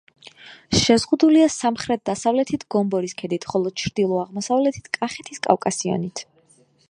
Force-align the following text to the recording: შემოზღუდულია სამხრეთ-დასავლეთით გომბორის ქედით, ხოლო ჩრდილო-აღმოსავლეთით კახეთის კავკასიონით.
შემოზღუდულია 0.77 1.49
სამხრეთ-დასავლეთით 1.55 2.65
გომბორის 2.75 3.13
ქედით, 3.23 3.47
ხოლო 3.53 3.73
ჩრდილო-აღმოსავლეთით 3.83 4.91
კახეთის 4.99 5.45
კავკასიონით. 5.49 6.27